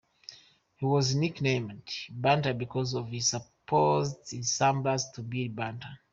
[0.77, 5.99] He was nicknamed "Bunter" because of his supposed resemblance to Billy Bunter.